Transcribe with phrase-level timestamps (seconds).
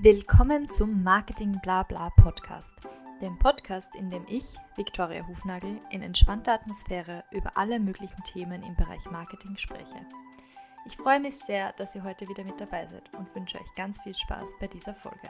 [0.00, 2.72] Willkommen zum Marketing Blabla Podcast,
[3.20, 4.44] dem Podcast, in dem ich,
[4.76, 10.06] Viktoria Hufnagel, in entspannter Atmosphäre über alle möglichen Themen im Bereich Marketing spreche.
[10.86, 14.00] Ich freue mich sehr, dass ihr heute wieder mit dabei seid und wünsche euch ganz
[14.02, 15.28] viel Spaß bei dieser Folge.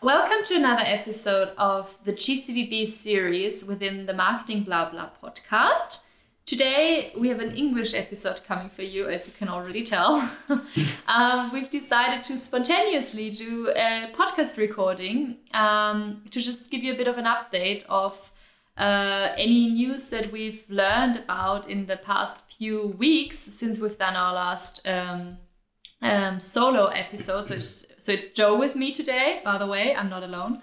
[0.00, 4.86] Welcome to another episode of the GCVB series within the Marketing Blah
[5.20, 6.02] podcast.
[6.48, 10.26] Today we have an English episode coming for you, as you can already tell.
[11.06, 16.96] um, we've decided to spontaneously do a podcast recording um, to just give you a
[16.96, 18.32] bit of an update of
[18.78, 24.16] uh, any news that we've learned about in the past few weeks since we've done
[24.16, 25.36] our last um,
[26.00, 27.46] um, solo episode.
[27.46, 29.94] So it's, so it's Joe with me today, by the way.
[29.94, 30.62] I'm not alone.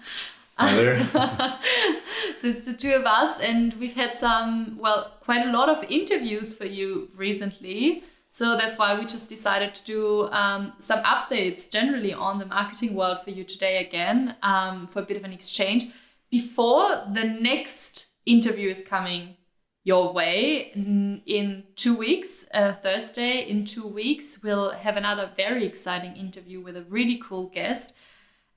[0.58, 5.84] So it's the two of us, and we've had some, well, quite a lot of
[5.90, 8.02] interviews for you recently.
[8.30, 12.94] So that's why we just decided to do um, some updates generally on the marketing
[12.94, 15.90] world for you today again um, for a bit of an exchange
[16.30, 19.36] before the next interview is coming
[19.84, 20.70] your way.
[20.74, 26.76] In two weeks uh, thursday in two weeks we'll have another very exciting interview with
[26.76, 27.94] a really cool guest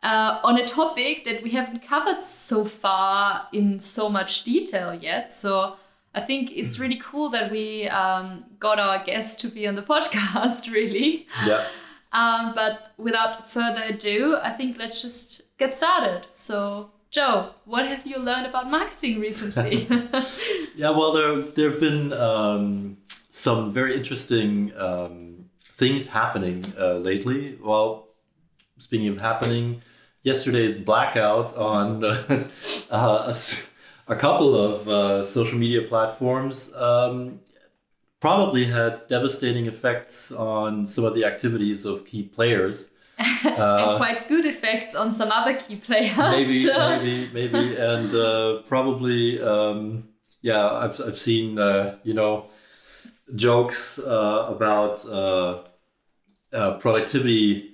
[0.03, 5.31] uh, on a topic that we haven't covered so far in so much detail yet
[5.31, 5.75] so
[6.15, 9.81] i think it's really cool that we um, got our guest to be on the
[9.93, 11.65] podcast really yeah
[12.11, 18.05] um, but without further ado i think let's just get started so Joe, what have
[18.05, 19.87] you learned about marketing recently?
[20.75, 22.97] yeah, well, there there have been um,
[23.31, 27.57] some very interesting um, things happening uh, lately.
[27.59, 28.09] Well,
[28.77, 29.81] speaking of happening,
[30.23, 32.47] yesterday's blackout on uh,
[32.91, 33.35] a,
[34.07, 37.39] a, couple of uh, social media platforms um,
[38.19, 42.91] probably had devastating effects on some of the activities of key players.
[43.45, 46.17] Uh, and quite good effects on some other key players.
[46.17, 50.09] Maybe, maybe, maybe, and uh, probably, um,
[50.41, 50.69] yeah.
[50.69, 52.47] I've I've seen uh, you know
[53.35, 55.63] jokes uh, about uh,
[56.53, 57.68] uh, productivity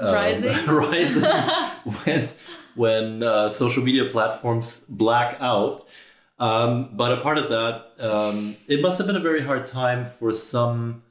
[0.00, 1.24] rising, rising
[2.04, 2.28] when
[2.74, 5.86] when social media platforms black out.
[6.38, 10.04] Um, but a part of that, um, it must have been a very hard time
[10.04, 11.02] for some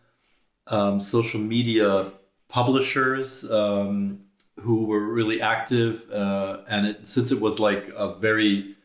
[0.67, 2.11] um, social media
[2.49, 4.25] publishers um,
[4.59, 8.75] who were really active, uh, and it, since it was like a very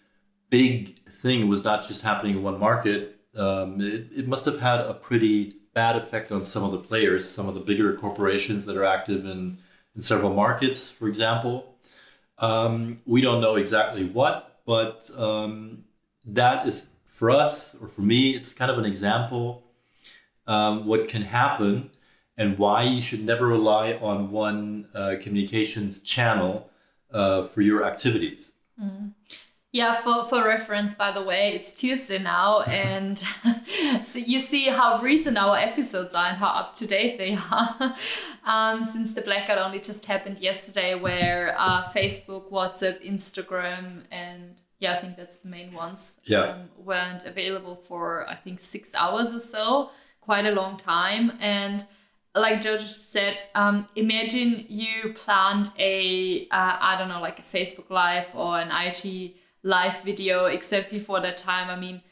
[0.50, 3.20] big thing, it was not just happening in one market.
[3.36, 7.28] Um, it, it must have had a pretty bad effect on some of the players,
[7.28, 9.58] some of the bigger corporations that are active in,
[9.98, 11.74] in several markets, for example.
[12.38, 15.82] Um, we don't know exactly what, but um,
[16.24, 19.64] that is for us or for me, it's kind of an example
[20.46, 21.90] um, what can happen
[22.36, 26.70] and why you should never rely on one uh, communications channel
[27.12, 28.52] uh, for your activities.
[28.80, 29.14] Mm.
[29.70, 33.18] Yeah, for, for reference, by the way, it's Tuesday now, and
[34.02, 37.94] so you see how recent our episodes are and how up to date they are.
[38.46, 44.94] um, since the blackout only just happened yesterday, where uh, Facebook, WhatsApp, Instagram, and yeah,
[44.94, 46.44] I think that's the main ones, yeah.
[46.44, 49.90] Um, weren't available for I think six hours or so,
[50.22, 51.84] quite a long time, and
[52.34, 57.42] like Joe just said, um, imagine you planned a uh, I don't know, like a
[57.42, 61.68] Facebook Live or an IG live video exactly for that time.
[61.70, 62.02] I mean,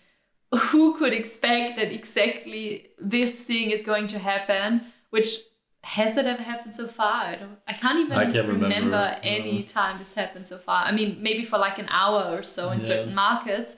[0.53, 4.83] who could expect that exactly this thing is going to happen?
[5.11, 5.37] Which
[5.83, 7.23] has that ever happened so far?
[7.23, 9.65] I, don't, I can't even I can't remember, remember any no.
[9.65, 10.85] time this happened so far.
[10.85, 12.85] I mean, maybe for like an hour or so in yeah.
[12.85, 13.77] certain markets,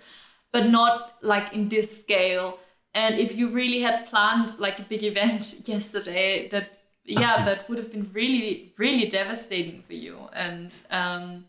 [0.52, 2.58] but not like in this scale
[2.94, 7.78] and if you really had planned like a big event yesterday, that yeah, that would
[7.78, 10.18] have been really, really devastating for you.
[10.32, 11.46] And um,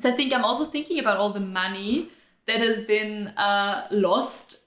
[0.00, 2.08] so I think I'm also thinking about all the money
[2.46, 4.58] that has been uh, lost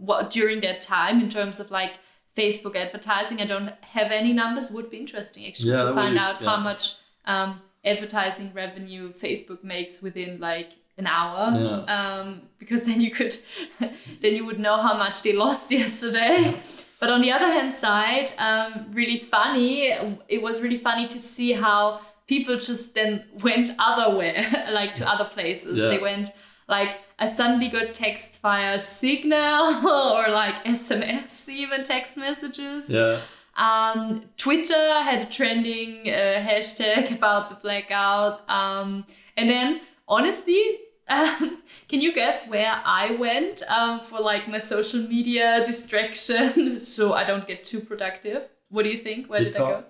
[0.00, 1.92] what, during that time in terms of like
[2.36, 3.40] Facebook advertising.
[3.40, 4.72] I don't have any numbers.
[4.72, 6.48] Would be interesting actually yeah, to find out yeah.
[6.48, 11.94] how much um, advertising revenue Facebook makes within like an hour yeah.
[11.94, 13.36] um, because then you could
[13.78, 16.60] then you would know how much they lost yesterday
[16.98, 19.92] but on the other hand side um, really funny
[20.28, 25.08] it was really funny to see how people just then went other way like to
[25.08, 25.88] other places yeah.
[25.88, 26.30] they went
[26.68, 32.88] like I suddenly got texts via Signal or like SMS, even text messages.
[32.88, 33.18] Yeah.
[33.56, 38.48] Um, Twitter had a trending uh, hashtag about the blackout.
[38.48, 39.04] Um,
[39.36, 40.78] and then, honestly,
[41.08, 41.58] um,
[41.88, 47.24] can you guess where I went um, for like my social media distraction so I
[47.24, 48.48] don't get too productive?
[48.68, 49.28] What do you think?
[49.28, 49.84] Where did I go?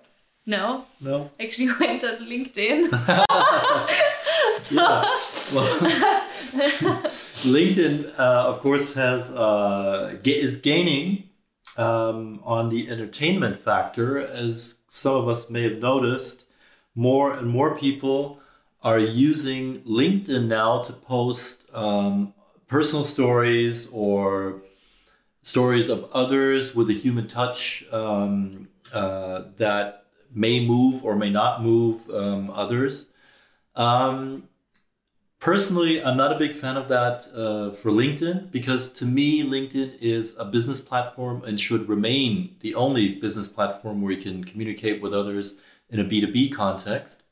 [0.49, 1.31] No, No.
[1.39, 2.89] actually went on LinkedIn.
[4.71, 5.03] Yeah.
[5.55, 5.79] Well,
[7.45, 11.29] LinkedIn, uh, of course, has uh, is gaining
[11.77, 16.45] um, on the entertainment factor, as some of us may have noticed.
[16.95, 18.41] More and more people
[18.83, 22.35] are using LinkedIn now to post um,
[22.67, 24.63] personal stories or
[25.43, 30.05] stories of others with a human touch um, uh, that
[30.39, 33.09] may move or may not move um, others.
[33.75, 34.45] Um,
[35.41, 39.99] personally, I'm not a big fan of that uh, for LinkedIn because to me, LinkedIn
[40.01, 45.03] is a business platform and should remain the only business platform where you can communicate
[45.03, 45.57] with others
[45.91, 47.23] in a B2B context.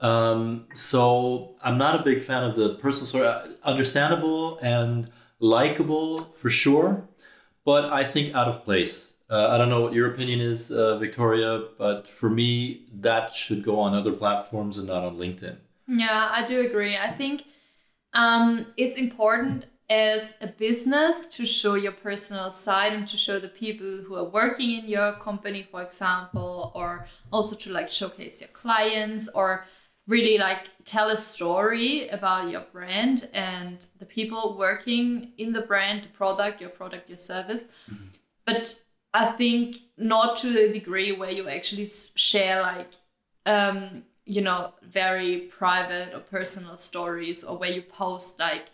[0.00, 3.26] Um, so I'm not a big fan of the personal story.
[3.26, 5.10] Uh, Understandable and
[5.40, 7.08] likable for sure,
[7.64, 9.12] but I think out of place.
[9.28, 13.64] Uh, I don't know what your opinion is, uh, Viktoria, but for me, that should
[13.64, 15.56] go on other platforms and not on LinkedIn.
[15.88, 16.96] Yeah, I do agree.
[16.96, 17.44] I think
[18.12, 23.48] um, it's important as a business to show your personal side and to show the
[23.48, 28.48] people who are working in your company, for example, or also to like showcase your
[28.48, 29.64] clients or
[30.08, 36.02] really like tell a story about your brand and the people working in the brand,
[36.04, 37.66] the product, your product, your service.
[38.44, 38.82] But
[39.22, 42.90] I think not to a degree where you actually share like
[43.46, 48.66] um, you know, very private or personal stories, or where you post like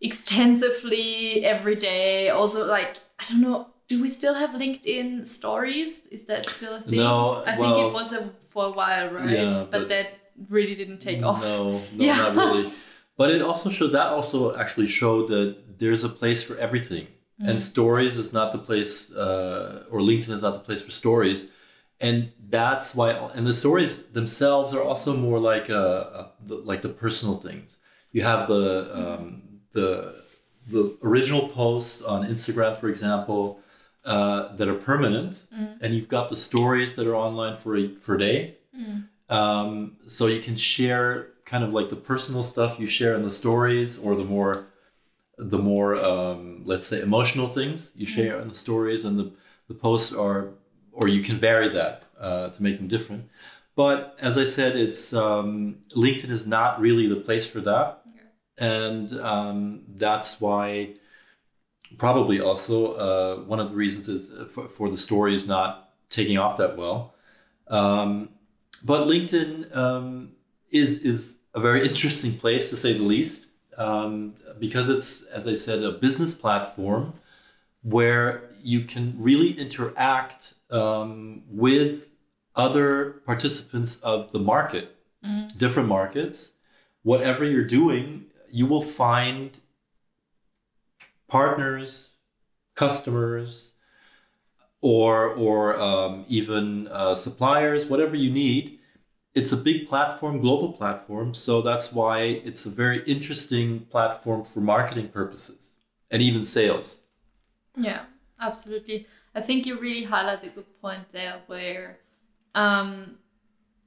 [0.00, 2.30] extensively every day.
[2.30, 6.06] Also, like, I don't know, do we still have LinkedIn stories?
[6.06, 6.98] Is that still a thing?
[6.98, 9.28] No, I think it was a, for a while, right?
[9.30, 10.06] Yeah, but, but- that
[10.48, 11.42] really didn't take off.
[11.42, 12.16] No, no, Yeah.
[12.16, 12.72] not really.
[13.18, 17.06] But it also showed that also actually showed that there's a place for everything,
[17.40, 17.48] Mm.
[17.48, 21.48] and stories is not the place, uh, or LinkedIn is not the place for stories,
[22.00, 23.10] and that's why.
[23.34, 25.84] And the stories themselves are also more like a,
[26.20, 27.78] a the, like the personal things.
[28.12, 29.42] You have the um,
[29.72, 30.14] the
[30.66, 33.60] the original posts on Instagram, for example,
[34.04, 35.44] uh, that are permanent,
[35.80, 38.56] and you've got the stories that are online for a for a day.
[39.30, 43.32] Um, so you can share kind of like the personal stuff you share in the
[43.32, 44.66] stories, or the more
[45.38, 49.32] the more um, let's say emotional things you share in the stories, and the
[49.68, 50.50] the posts are,
[50.92, 53.28] or you can vary that uh, to make them different.
[53.74, 58.02] But as I said, it's um, LinkedIn is not really the place for that,
[58.58, 60.94] and um, that's why
[61.98, 66.38] probably also uh, one of the reasons is uh, for, for the stories not taking
[66.38, 67.14] off that well.
[67.68, 68.30] Um,
[68.84, 70.32] but LinkedIn um,
[70.70, 73.46] is is a very interesting place to say the least
[73.78, 77.14] um, because it's, as I said, a business platform
[77.82, 82.08] where you can really interact um, with
[82.54, 84.94] other participants of the market,
[85.56, 86.52] different markets.
[87.02, 89.58] Whatever you're doing, you will find
[91.28, 92.10] partners,
[92.74, 93.72] customers,
[94.80, 98.78] or or um, even uh, suppliers, whatever you need.
[99.34, 104.60] It's a big platform, global platform, so that's why it's a very interesting platform for
[104.60, 105.58] marketing purposes
[106.10, 106.98] and even sales.
[107.76, 108.04] Yeah,
[108.40, 109.06] absolutely.
[109.34, 111.98] I think you really highlight a good point there where,
[112.54, 113.18] um,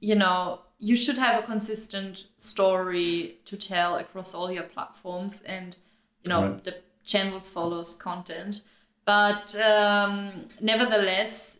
[0.00, 5.76] you know, you should have a consistent story to tell across all your platforms and,
[6.24, 6.64] you know, Right.
[6.64, 8.62] the channel follows content.
[9.04, 11.58] But um, nevertheless,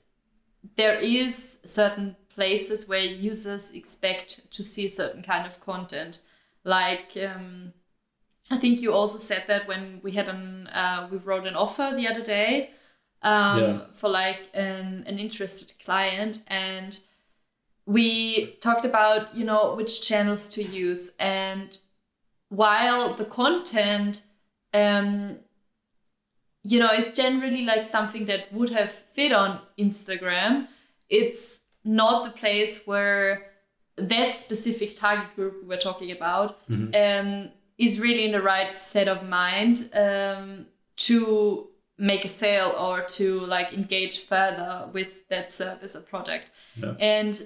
[0.77, 6.21] there is certain places where users expect to see a certain kind of content.
[6.65, 7.73] Like, um,
[8.51, 11.93] I think you also said that when we had an uh, we wrote an offer
[11.97, 12.71] the other day
[13.23, 13.81] um, Yeah.
[13.93, 17.01] for like an, an interested client and
[17.87, 21.79] we talked about you know which channels to use and
[22.49, 24.23] while the content
[24.75, 25.39] um,
[26.63, 30.69] you know is generally like something that would have fit on Instagram
[31.09, 33.47] it's not the place where
[33.97, 39.09] that specific target group we were talking about um, is really in the right set
[39.09, 40.67] of mind um,
[40.97, 46.51] to make a sale or to like engage further with that service or product.
[46.77, 46.95] Yeah.
[47.01, 47.41] and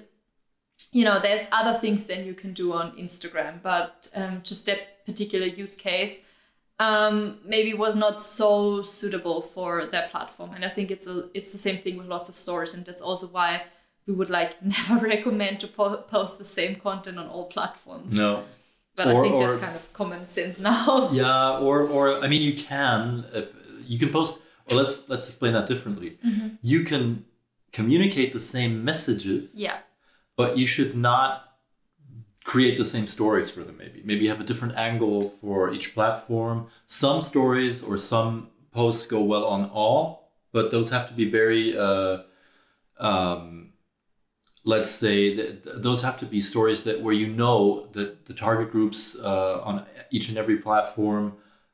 [0.91, 5.05] you know there's other things that you can do on instagram but um, just that
[5.05, 6.19] particular use case
[6.79, 10.51] um, maybe was not so suitable for that platform.
[10.55, 13.01] And i think it's a it's the same thing with lots of stores and that's
[13.01, 13.63] also why
[14.07, 18.43] we would like never recommend to po- post the same content on all platforms No.
[18.95, 21.09] but Or- I think that's kind of common sense now.
[21.11, 23.47] Yeah, or or I mean, you can if
[23.91, 24.41] you can post.
[24.69, 26.17] Or let's let's explain that differently.
[26.61, 27.25] You can
[27.77, 29.77] communicate the same messages, Yeah.
[30.39, 31.31] but you should not
[32.43, 35.87] create the same stories for them maybe maybe you have a different angle for each
[35.93, 38.31] platform some stories or some
[38.71, 40.03] posts go well on all
[40.51, 42.17] but those have to be very uh,
[42.99, 43.70] um,
[44.63, 48.71] let's say that those have to be stories that where you know that the target
[48.71, 51.33] groups uh, on each and every platform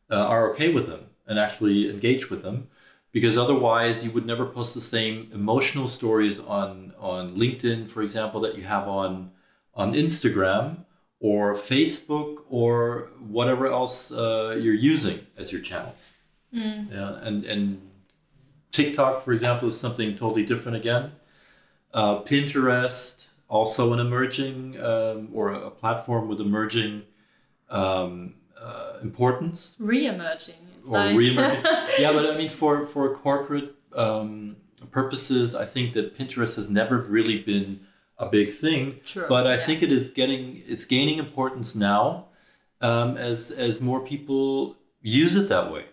[0.09, 2.69] uh, are okay with them and actually engage with them.
[3.11, 8.39] Because otherwise you would never post the same emotional stories on on linkedin for example
[8.41, 9.31] that you have on
[9.73, 10.85] on instagram
[11.19, 16.11] or facebook or whatever else uh, you're using as your channels
[16.91, 17.81] yeah and and
[18.71, 21.11] tiktok for example is something totally different again
[21.93, 27.03] uh, Pinterest, also an emerging um, or a platform with emerging
[27.69, 30.55] um, uh, importance Re-emerging.
[30.79, 31.63] It's or like re-emerging.
[31.99, 34.57] yeah, but I mean, for for corporate um,
[34.91, 37.81] purposes, I think that Pinterest has never really been
[38.17, 38.99] a big thing.
[39.05, 39.65] True, But I yeah.
[39.65, 42.25] think it is getting it's gaining importance now
[42.81, 45.85] um, as as more people use it that way.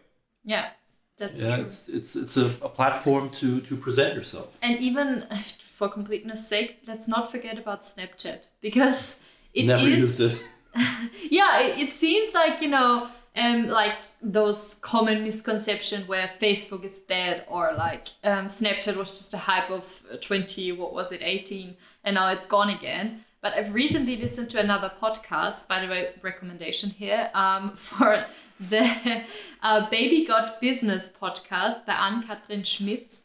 [0.44, 0.70] yeah,
[1.18, 1.64] that's yeah, true.
[1.64, 4.56] it's it's it's a, a platform to to present yourself.
[4.62, 5.26] And even
[5.74, 9.18] for completeness sake, let's not forget about Snapchat because
[9.52, 9.68] it is.
[9.68, 10.40] Never used it.
[11.30, 17.00] yeah, it, it seems like you know, um, like those common misconception where Facebook is
[17.00, 21.76] dead or like um, Snapchat was just a hype of twenty, what was it, eighteen,
[22.04, 23.24] and now it's gone again.
[23.44, 28.24] But I've recently listened to another podcast, by the way, recommendation here, um, for
[28.58, 29.24] the
[29.62, 33.23] uh, Baby Got Business podcast by Ann-Kathrin Schmitz.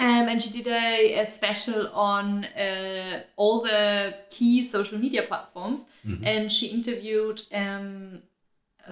[0.00, 5.86] Um, and she did a, a special on uh, all the key social media platforms.
[6.24, 8.22] And she interviewed, um,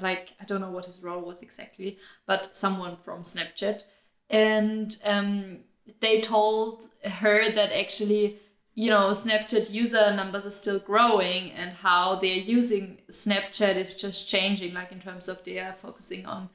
[0.01, 3.83] like, I don't know what his role was exactly, but someone from Snapchat.
[4.31, 5.59] And um,
[6.01, 8.39] they told her that actually,
[8.75, 14.29] you know, Snapchat user numbers are still growing and how they're using Snapchat is just
[14.29, 16.49] changing, like, in terms of they are focusing on.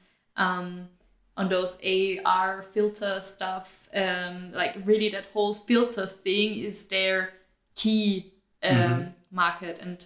[1.38, 3.88] On those AR filter stuff.
[3.94, 7.30] Um, like really, that whole filter thing is their
[7.74, 9.80] key um, market.
[9.80, 10.04] And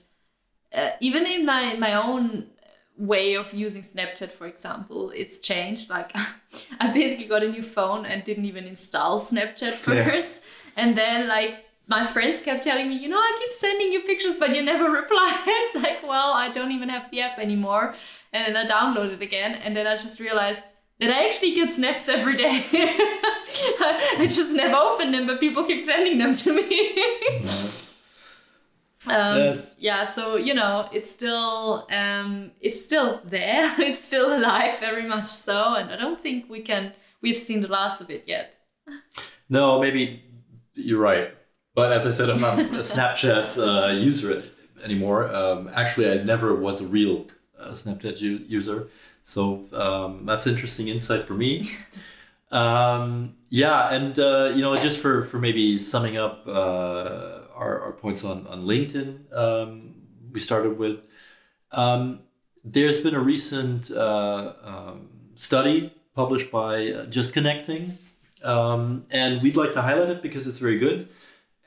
[0.74, 2.46] uh, even in my my own
[2.98, 5.90] way of using Snapchat, for example, it's changed.
[5.90, 6.12] Like
[6.80, 10.04] I basically got a new phone and didn't even install Snapchat Yeah.
[10.04, 10.42] first,
[10.76, 11.54] and then like.
[11.88, 14.88] My friends kept telling me, you know, I keep sending you pictures, but you never
[15.02, 15.30] reply.
[15.46, 17.94] it's like, well, I don't even have the app anymore.
[18.32, 20.62] And then I downloaded it again, and then I just realized
[21.02, 22.46] that I actually get snaps every day.
[24.18, 26.92] I just never open them, but people keep sending them to me.
[29.10, 29.74] um, Yes.
[29.78, 33.68] Yeah, so you know, it's still um, it's still there.
[33.78, 36.92] It's still alive, very much so, and I don't think we can.
[37.20, 38.56] We've seen the last of it yet.
[39.48, 40.22] No, maybe
[40.74, 41.34] you're right.
[41.74, 44.44] But as I said, I'm not a Snapchat uh, user
[44.84, 45.34] anymore.
[45.34, 47.26] Um, actually, I never was a real
[47.58, 48.88] uh, Snapchat u- user.
[49.22, 51.68] So um, that's interesting insight for me.
[52.50, 57.92] Um, yeah, and uh, you know, just for, for maybe summing up uh, our, our
[57.92, 59.94] points on, on LinkedIn, um,
[60.32, 61.00] we started with.
[61.70, 62.20] Um,
[62.64, 67.96] there's been a recent uh, um, study published by uh, Just Connecting,
[68.44, 71.08] um, and we'd like to highlight it because it's very good.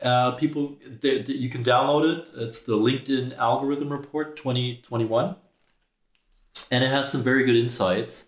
[0.01, 2.29] Uh, people, they, they- you can download it.
[2.35, 5.35] It's the LinkedIn Algorithm Report 2021,
[6.71, 8.27] and it has some very good insights.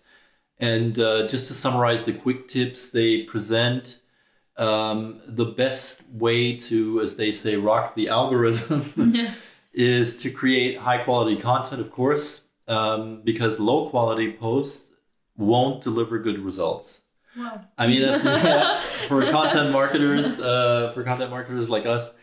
[0.60, 4.00] And uh, just to summarize the quick tips they present,
[4.56, 9.14] um, the best way to, as they say, rock the algorithm
[9.72, 14.90] is to create high quality content, of course, um, because low quality posts
[15.36, 17.02] won't deliver good results.
[17.36, 17.60] Wow.
[17.78, 18.22] I mean, that's
[19.08, 22.14] for content marketers, uh, for content marketers like us,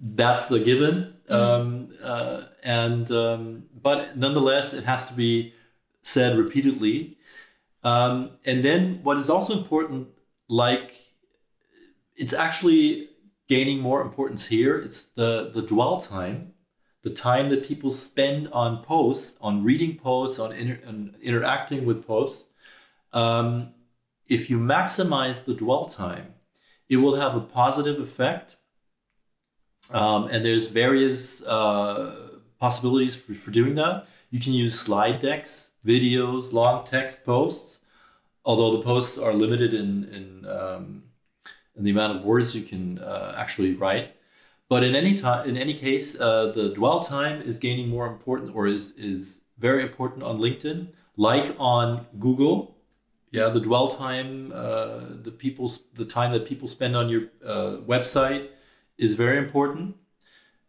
[0.00, 1.14] that's the given.
[1.28, 5.54] Um, uh, and um, but nonetheless, it has to be
[6.02, 7.18] said repeatedly.
[7.84, 10.08] Um, and then, what is also important,
[10.48, 10.94] like
[12.16, 13.08] it's actually
[13.48, 14.76] gaining more importance here.
[14.78, 16.52] It's the the dwell time,
[17.02, 22.06] the time that people spend on posts, on reading posts, on, inter- on interacting with
[22.06, 22.50] posts.
[23.12, 23.74] Um,
[24.28, 26.34] if you maximize the dwell time,
[26.88, 28.56] it will have a positive effect.
[29.90, 32.21] Um, and there's various uh,
[32.64, 33.94] possibilities for, for doing that.
[34.34, 35.52] You can use slide decks,
[35.92, 37.70] videos, long text posts.
[38.48, 40.26] Although the posts are limited in in,
[40.58, 40.84] um,
[41.76, 44.06] in the amount of words you can uh, actually write,
[44.68, 48.48] but in any time, in any case, uh, the dwell time is gaining more important,
[48.56, 49.22] or is is
[49.58, 50.78] very important on LinkedIn,
[51.16, 51.86] like on
[52.26, 52.56] Google
[53.32, 57.78] Yeah, the dwell time, uh, the people's the time that people spend on your uh,
[57.86, 58.50] website
[58.98, 59.96] is very important,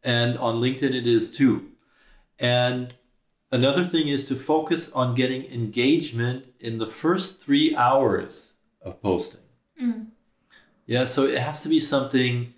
[0.01, 1.72] and on LinkedIn it is too.
[2.43, 2.93] And
[3.51, 9.39] another thing is to focus on getting engagement in the first three hours of posting.
[10.85, 12.53] Yeah, so it has to be something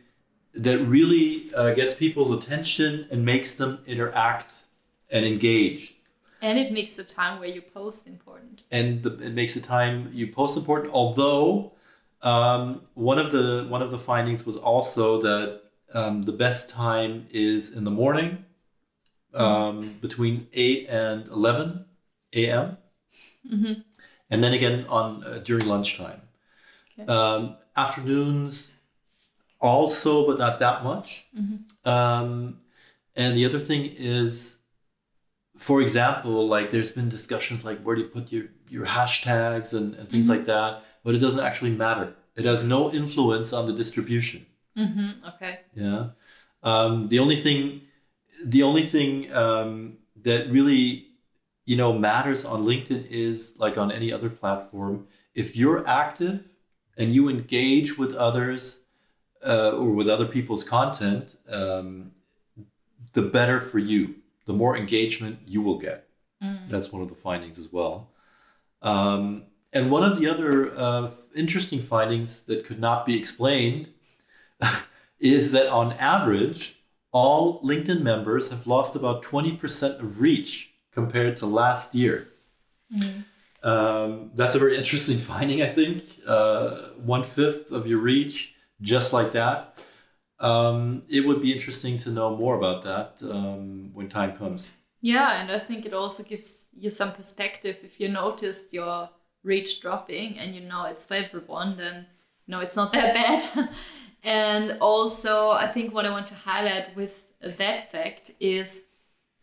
[0.55, 4.55] that really uh, gets people's attention and makes them interact
[5.11, 5.95] and engage.
[6.41, 8.63] And it makes the time where you post important.
[8.71, 10.91] and the, it makes the time you post important.
[10.93, 11.73] Although
[12.23, 15.61] um, one of the one of the findings was also that
[15.93, 18.45] um, the best time is in the morning,
[19.35, 21.85] um, between eight and eleven
[22.33, 22.77] a.m.
[24.29, 26.21] and then again on uh, during lunchtime.
[26.99, 27.11] Okay.
[27.11, 28.73] Um, afternoons
[29.59, 31.27] also, but not that much.
[31.83, 32.59] Um,
[33.15, 34.57] and the other thing is
[35.57, 39.95] for example, like there's been discussions like where do you put your, your hashtags and,
[39.95, 42.13] and things like that, but it doesn't actually matter.
[42.35, 44.45] It has no influence on the distribution.
[44.77, 45.25] Mm-hmm.
[45.29, 45.59] Okay.
[45.73, 46.09] Yeah.
[46.63, 47.81] Um, the only thing,
[48.45, 51.07] the only thing um, that really,
[51.65, 55.07] you know, matters on LinkedIn is like on any other platform.
[55.33, 56.47] If you're active
[56.97, 58.79] and you engage with others
[59.45, 62.11] uh, or with other people's content, um,
[63.13, 64.15] the better for you.
[64.45, 66.07] The more engagement you will get.
[66.69, 68.09] That's one of the findings as well.
[68.81, 73.89] Um, and one of the other uh, interesting findings that could not be explained
[75.19, 76.79] is that on average,
[77.15, 82.27] all LinkedIn members have lost about 20% of reach compared to last year.
[83.63, 86.03] Um, that's a very interesting finding, I think.
[86.27, 89.81] Uh, one fifth of your reach, just like that.
[90.41, 94.69] Um, it would be interesting to know more about that um, when time comes.
[94.99, 97.77] Yeah, and I think it also gives you some perspective.
[97.81, 99.09] If you noticed your
[99.41, 102.07] reach dropping and you know it's for everyone, then
[102.45, 103.13] no, it's not that
[103.55, 103.69] bad.
[104.25, 108.87] And also, I think what I want to highlight with that fact is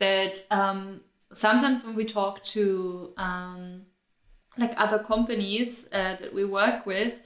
[0.01, 1.03] that um,
[1.33, 3.83] sometimes when we talk to um,
[4.59, 7.23] like other companies uh, that we work with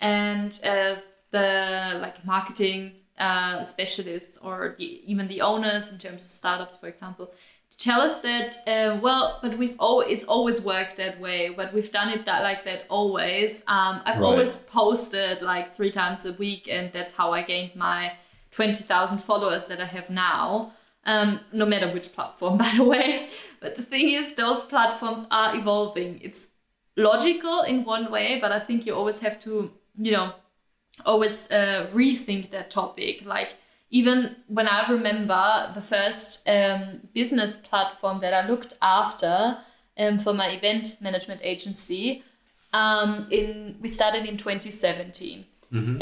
[0.00, 0.96] and uh,
[1.30, 6.88] the like marketing uh, specialists or the, even the owners in terms of startups for
[6.88, 7.32] example
[7.78, 11.90] tell us that uh, well but we've oh it's always worked that way but we've
[11.92, 14.24] done it that like that always um, i've Right.
[14.30, 18.12] always posted like three times a week and that's how i gained my
[18.50, 20.72] 20000 followers that i have now
[21.06, 23.28] um, no matter which platform by the way
[23.60, 26.48] but the thing is those platforms are evolving it's
[26.96, 30.32] logical in one way but i think you always have to you know
[31.04, 33.24] always uh, rethink that topic.
[33.26, 33.54] Like
[33.94, 39.58] even when I remember the first um, business platform that I looked after
[39.96, 42.24] um, for my event management agency,
[42.72, 45.44] um, in we started in 2017.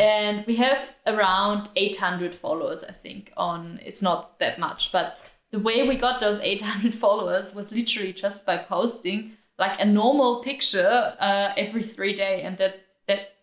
[0.00, 5.18] And we have around 800 followers, I think, on it's not that much, but
[5.50, 10.42] the way we got those 800 followers was literally just by posting like a normal
[10.42, 12.86] picture uh, every three day and that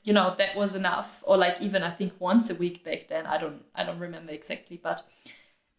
[0.04, 1.24] you know that was enough.
[1.26, 3.26] Or like even i think once a week back then.
[3.26, 5.02] I don't i don't remember exactly but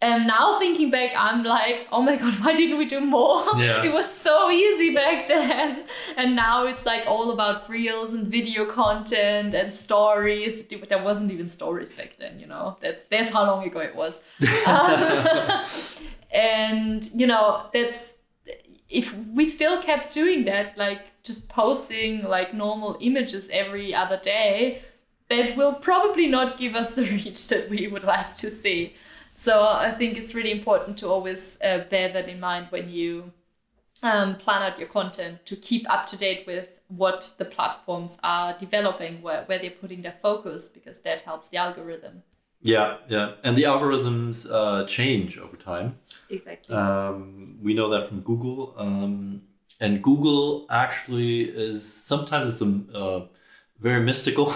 [0.02, 3.42] and now thinking back i'm like oh my god why didn't we do more?
[3.56, 3.82] Yeah.
[3.88, 5.84] it was so easy back then.
[6.16, 10.66] And now it's like all about reels and video content and stories.
[10.66, 12.76] There wasn't even stories back then you know?
[12.80, 14.20] That's that's how long ago it was.
[14.66, 15.26] Um,
[16.32, 18.14] and you know that's
[18.90, 24.82] if we still kept doing that like just posting like normal images every other day
[25.28, 28.94] that will probably not give us the reach that we would like to see.
[29.32, 33.32] So i think it's really important to always uh, bear that in mind when you
[34.02, 38.56] um, plan out your content to keep up to date with what the platforms are
[38.58, 42.22] developing where, where they're putting their focus because that helps the algorithm
[42.62, 43.32] Yeah, yeah.
[43.42, 45.98] And the algorithms uh, change over time.
[46.28, 48.74] exactly Um, we know that from Google.
[48.76, 49.42] Um,
[49.80, 53.26] and Google actually is sometimes it's a, uh,
[53.78, 54.52] very mystical,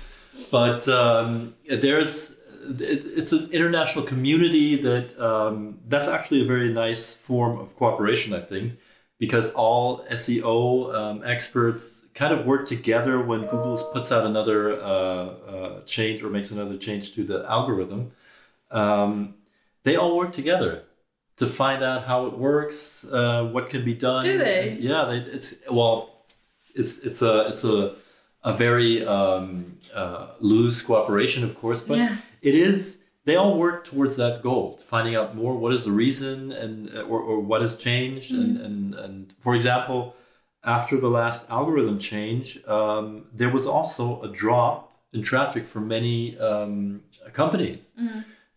[0.52, 2.30] but um, there's
[2.78, 8.32] it, it's an international community that um, that's actually a very nice form of cooperation,
[8.32, 8.74] I think,
[9.18, 14.60] because all SEO um, experts kind of work together when Google puts out another
[14.92, 18.02] uh, uh, change or makes another change to the algorithm.
[18.80, 19.10] Um,
[19.84, 20.72] they all work together
[21.40, 22.78] to find out how it works,
[23.18, 24.22] uh, what can be done.
[24.22, 24.76] Do they?
[24.78, 25.94] Yeah, they, it's well,
[26.80, 27.76] it's it's a it's a
[28.44, 32.16] a very um, uh, loose cooperation, of course, but Yeah.
[32.42, 32.98] it is.
[33.26, 35.54] They all work towards that goal, finding out more.
[35.62, 36.74] What is the reason, and
[37.12, 39.98] or, or what has changed, and, and and for example,
[40.64, 46.38] after the last algorithm change, um, there was also a drop in traffic for many
[46.38, 47.92] um, companies.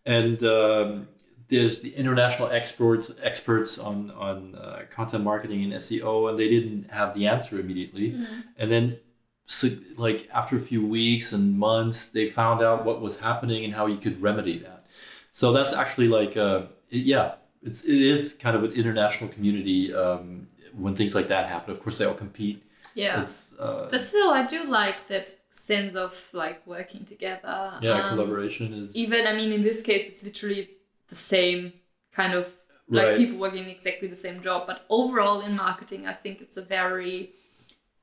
[0.06, 1.08] And um,
[1.48, 6.90] there's the international experts experts on on uh, content marketing and SEO, and they didn't
[6.90, 8.10] have the answer immediately.
[8.58, 8.98] And then,
[9.46, 13.74] so, like after a few weeks and months, they found out what was happening and
[13.74, 14.86] how you could remedy that.
[15.32, 17.34] So that's actually like, uh, yeah,
[17.64, 20.46] it's it is kind of an international community um,
[20.76, 21.70] when things like that happen.
[21.70, 22.62] Of course, they all compete.
[22.94, 23.24] Yeah.
[23.58, 27.78] Uh, But still, I do like that sense of like working together.
[27.80, 30.70] yeah, Um, collaboration is Even, I mean, in this case, it's literally
[31.08, 31.72] the same
[32.12, 32.52] kind of
[32.90, 33.16] like Right.
[33.16, 34.66] people working exactly the same job.
[34.66, 37.32] But overall, in marketing, I think it's a very,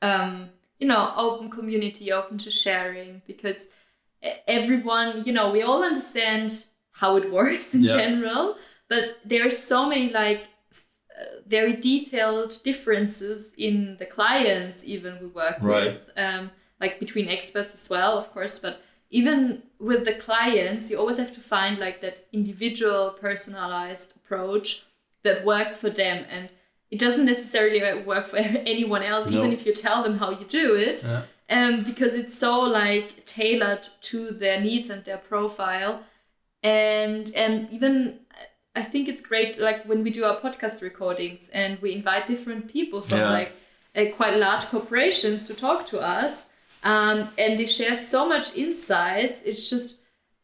[0.02, 3.68] um, you know, open community, open to sharing because
[4.48, 7.98] everyone, you know, we all understand how it works in Yeah.
[7.98, 8.58] general,
[8.92, 10.42] but there are so many like
[11.20, 11.24] uh,
[11.56, 15.92] very detailed differences in the clients even we work Right.
[15.94, 16.44] with um,
[16.84, 18.76] like between experts as well of course but
[19.20, 19.38] even
[19.90, 24.68] with the clients you always have to find like that individual personalized approach
[25.26, 26.46] that works for them and
[26.94, 28.38] it doesn't necessarily work for
[28.74, 29.38] anyone else No.
[29.40, 31.24] even if you tell them how you do it Yeah.
[31.58, 35.94] um, because it's so like tailored to their needs and their profile
[36.64, 38.20] and and even
[38.76, 42.68] i think it's great like when we do our podcast recordings and we invite different
[42.68, 43.32] people from Yeah.
[43.32, 43.52] like
[43.96, 46.48] uh, quite large corporations to talk to us
[46.84, 50.00] um, and they share so much insights it's just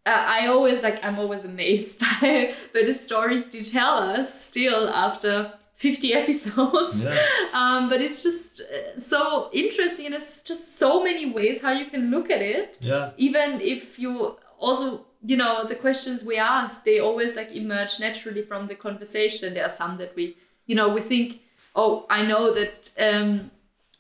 [0.06, 4.90] uh, i always like i'm always amazed by, by the stories they tell us still
[4.90, 7.18] after 50 episodes Yeah.
[7.54, 11.86] um, but it's just uh, so interesting and it's just so many ways how you
[11.86, 13.12] can look at it yeah.
[13.18, 18.42] even if you also you know the questions we ask they always like emerge naturally
[18.42, 19.54] from the conversation.
[19.54, 20.38] There are some that we
[20.68, 21.42] you know we think
[21.76, 23.52] oh i know that um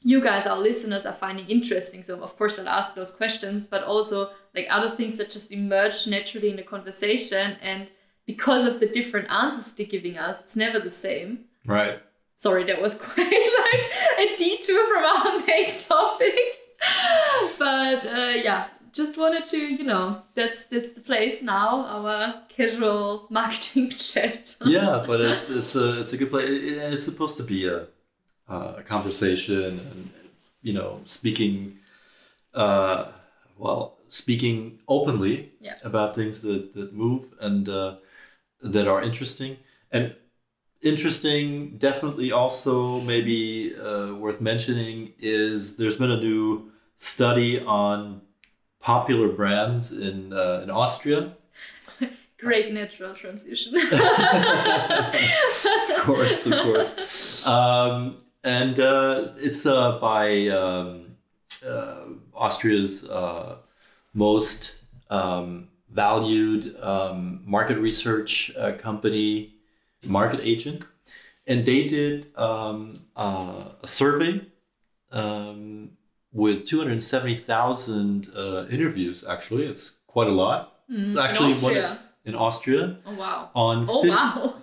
[0.01, 3.67] you guys our listeners are finding interesting so of course i'll ask those questions.
[3.67, 7.91] But also like other things that just emerge naturally in the conversation and
[8.25, 11.45] because of the different answers they're giving us it's never the same.
[11.65, 11.99] Right.
[12.37, 13.85] sorry that was quite like
[14.23, 16.45] a detour from our main topic.
[17.59, 20.05] But uh, yeah just wanted to you know
[20.35, 22.17] that's that's the place now our
[22.49, 27.37] casual marketing chat yeah, but it's it's a it's a good place, and it's supposed
[27.37, 27.87] to be a
[28.47, 30.09] a conversation, and
[30.61, 31.77] you know, speaking,
[32.53, 33.11] uh,
[33.57, 35.75] well, speaking openly Yeah.
[35.83, 37.95] about things that that move and uh,
[38.73, 39.57] that are interesting
[39.91, 40.15] and
[40.81, 41.77] interesting.
[41.77, 48.21] Definitely, also maybe uh, worth mentioning is there's been a new study on
[48.87, 51.33] popular brands in uh, in Austria.
[52.37, 53.75] great natural transition
[55.91, 57.45] of course, of course.
[57.45, 61.17] Um, and uh, it's uh, by um,
[61.67, 63.57] uh, Austria's uh,
[64.13, 64.75] most
[65.09, 69.55] um, valued um, market research uh, company,
[70.03, 70.85] Marketagent.
[71.45, 74.41] And they did um, uh, a survey
[75.11, 75.96] um,
[76.31, 79.65] with 270,000 uh, interviews, actually.
[79.65, 80.73] It's quite a lot.
[80.89, 81.99] It's actually in one- Austria.
[82.25, 84.55] in Austria oh wow on oh fif- wow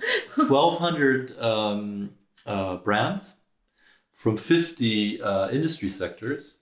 [0.78, 2.10] 1,200 um,
[2.46, 3.36] uh, brands
[4.12, 6.56] from 50 uh, industry sectors.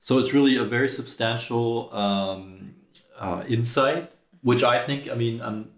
[0.00, 2.74] So it's really a very substantial um,
[3.18, 4.12] uh, insight,
[4.42, 5.70] which I think, I mean, I'm,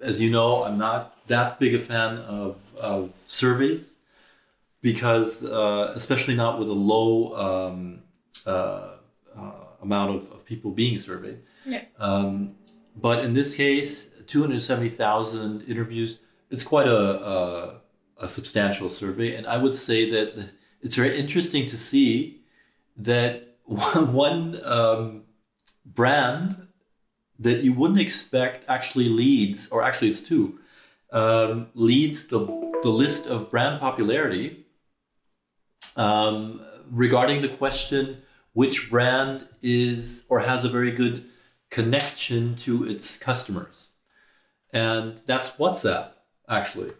[0.00, 3.95] as you know, I'm not that big a fan of, of surveys
[4.86, 8.04] because, uh, especially not with a low um,
[8.46, 8.98] uh,
[9.36, 9.50] uh,
[9.82, 11.40] amount of, of people being surveyed.
[11.64, 12.54] yeah Um,
[12.94, 16.20] but in this case, 270,000 interviews,
[16.52, 17.02] it's quite a,
[17.34, 17.80] a,
[18.26, 19.34] a substantial survey.
[19.34, 22.42] And I would say that it's very interesting to see
[22.96, 25.24] that one, one um,
[25.84, 26.68] brand
[27.40, 30.60] that you wouldn't expect actually leads, or actually it's two,
[31.10, 32.40] um, leads the,
[32.84, 34.62] the list of brand popularity
[35.96, 41.24] um, regarding the question which brand is or has a very good
[41.70, 43.88] connection to its customers.
[44.72, 46.10] And that's WhatsApp,
[46.48, 46.90] actually,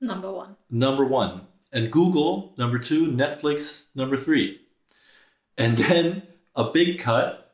[0.00, 1.42] number one number one.
[1.72, 3.10] And Google, number two.
[3.10, 4.60] Netflix, number three.
[5.58, 6.22] And then
[6.54, 7.44] a big cut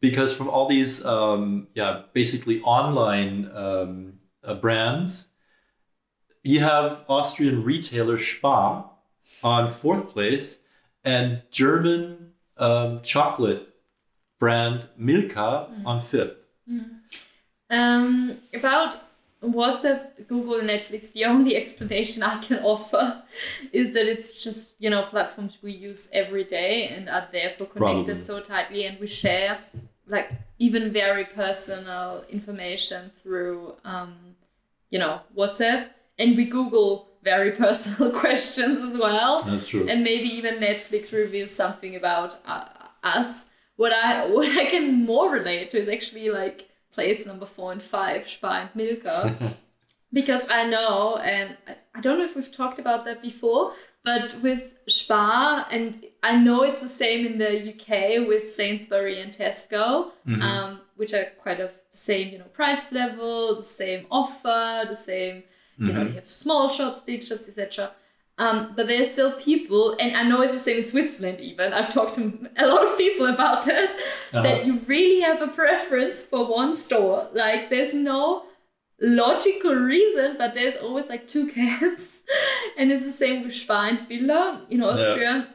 [0.00, 5.28] because from all these, um, yeah, basically online um, uh, brands,
[6.42, 8.90] you have Austrian retailer Spar
[9.42, 10.58] on fourth place
[11.04, 13.68] and German um, chocolate
[14.38, 16.38] brand Milka on fifth.
[17.70, 19.04] um about
[19.44, 23.22] WhatsApp, Google, and Netflix, the only explanation I can offer
[23.72, 28.06] is that it's just, you know, platforms we use every day and are therefore connected
[28.06, 28.22] Probably.
[28.22, 29.58] so tightly and we share
[30.06, 34.14] like even very personal information through, um,
[34.90, 39.86] you know, WhatsApp and we Google very personal questions as well That's true.
[39.88, 42.66] and maybe even Netflix reveals something about uh,
[43.02, 43.44] us.
[43.76, 47.82] What I what I can more relate to is actually like place number four and
[47.82, 49.34] five, Spar and Milka,
[50.12, 51.56] because I know, and
[51.92, 53.72] I, don't know if we've talked about that before,
[54.04, 59.32] but with Spar, and I know it's the same in the UK with Sainsbury and
[59.32, 64.84] Tesco, um, which are quite of the same, you know, price level, the same offer,
[64.88, 65.42] the same,
[65.78, 67.92] you know, they have small shops, big shops, etc.
[68.36, 71.40] Um, but there's still people, and I know it's the same in Switzerland.
[71.40, 73.94] Even I've talked to a lot of people about it.
[74.32, 74.62] That Uh-huh.
[74.66, 77.28] you really have a preference for one store.
[77.32, 78.44] Like there's no
[79.00, 82.20] logical reason, but there's always like two camps,
[82.76, 85.48] and it's the same with Spar and Billa in Austria.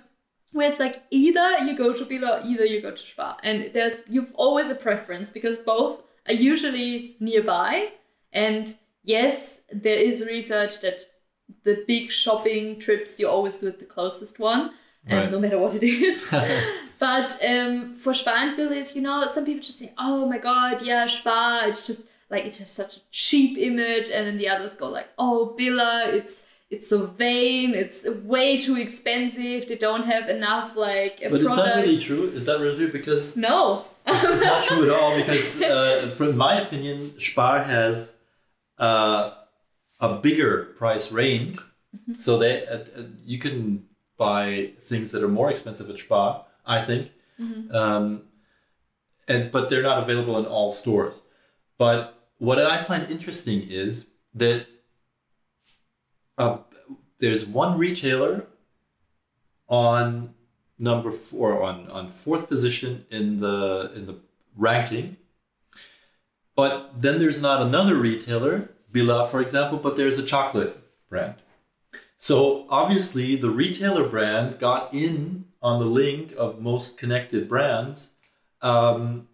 [0.52, 3.72] Where it's like either you go to Billa or either you go to Spar, and
[3.74, 7.92] there's you've always a preference because both are usually nearby,
[8.34, 11.02] and yes, there is research that
[11.64, 14.72] the big shopping trips you always do at the closest one,
[15.10, 16.34] um, no matter what it is.
[17.00, 20.38] but um, for Spar and Bill is, you know, some people just say, oh my
[20.38, 24.50] god, yeah, Spar, it's just like it's just such a cheap image, and then the
[24.50, 30.06] others go like, oh, Billa, it's it's so vain, it's way too expensive, they don't
[30.06, 31.66] have enough like a But is product.
[31.66, 32.30] that really true?
[32.30, 32.92] Is that really true?
[32.92, 33.86] Because no.
[34.06, 35.16] it's not true at all.
[35.16, 38.14] Because, uh, from my opinion, Spar has
[38.78, 39.32] uh,
[40.00, 41.60] a bigger price range,
[42.18, 43.86] so they uh, uh, you can
[44.18, 46.46] buy things that are more expensive at Spar.
[46.66, 47.12] I think,
[47.72, 48.24] um,
[49.28, 51.22] and but they're not available in all stores.
[51.78, 54.68] But what I find interesting is that
[56.38, 56.58] uh,
[57.20, 58.46] there's one retailer
[59.68, 60.34] on
[60.78, 64.16] number four on on fourth position in the in the
[64.56, 65.18] ranking
[66.56, 70.78] but then there's not another retailer Billa for example but there's a chocolate
[71.10, 71.36] brand
[72.18, 78.12] so obviously the retailer brand got in on the link of most connected brands
[78.62, 79.28] um,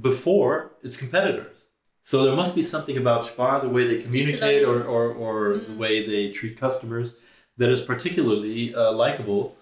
[0.00, 1.66] before its competitors
[2.02, 5.74] so there must be something about Spar the way they communicate or, or, or the
[5.74, 7.14] way they treat customers
[7.58, 9.56] that is particularly uh, likable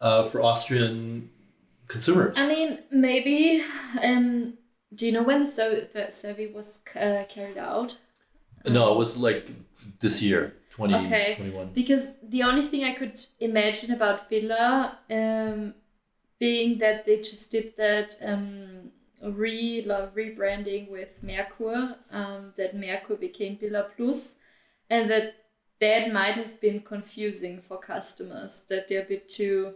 [0.00, 1.30] uh, for Austrian
[1.88, 2.36] consumers.
[2.38, 3.62] I mean, maybe.
[4.02, 4.58] Um,
[4.94, 7.96] do you know when the survey was uh, carried out?
[8.68, 9.50] No, it was like
[10.00, 11.54] this year, 2021.
[11.54, 11.70] Okay.
[11.74, 15.74] Because the only thing I could imagine about Billa um,
[16.38, 18.90] being that they just did that um,
[19.22, 24.36] re rebranding with Merkur, um, that Merkur became Billa Plus,
[24.90, 25.34] and that
[25.80, 29.74] that might have been confusing for customers, that they're a bit too,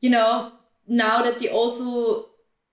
[0.00, 0.52] you know,
[0.86, 2.28] now that they also.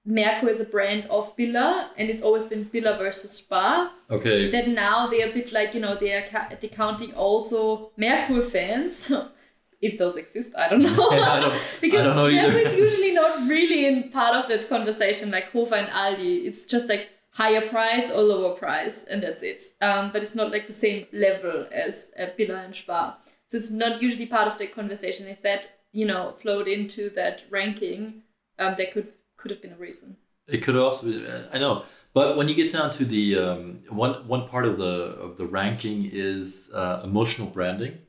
[0.07, 3.91] Merkur is a brand of Billa, and it's always been Billa versus Spar.
[4.09, 4.49] Okay.
[4.51, 8.43] that now they're a bit like you know they are ca- they're counting also Merkur
[8.43, 9.11] fans
[9.81, 13.85] if those exist I don't know I don't- because I don't is usually not really
[13.85, 18.21] in part of that conversation like Hofer and Aldi it's just like higher price or
[18.23, 22.25] lower price and that's it um, but it's not like the same level as uh,
[22.37, 23.17] Billa and Spar.
[23.47, 27.43] so it's not usually part of the conversation if that you know flowed into that
[27.49, 28.23] ranking
[28.59, 29.07] um, that could
[29.41, 30.17] could have been a reason.
[30.47, 31.25] It could also be.
[31.25, 34.77] uh, I know, but when you get down to the um, one one part of
[34.77, 34.93] the
[35.25, 37.99] of the ranking is uh, emotional branding,